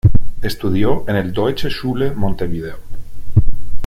Estudió 0.41 1.05
en 1.07 1.15
el 1.15 1.31
Deutsche 1.31 1.69
Schule 1.69 2.09
Montevideo. 2.15 2.79